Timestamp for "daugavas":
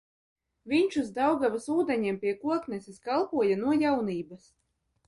1.17-1.69